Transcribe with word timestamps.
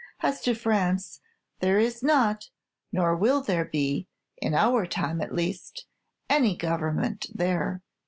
As 0.21 0.41
to 0.41 0.55
France, 0.55 1.19
there 1.59 1.77
is 1.77 2.01
not, 2.01 2.49
nor 2.91 3.15
will 3.15 3.39
there 3.43 3.65
be, 3.65 4.07
in 4.37 4.55
our 4.55 4.87
time 4.87 5.21
at 5.21 5.31
least, 5.31 5.85
any 6.27 6.57
Government 6.57 7.27
there. 7.35 7.83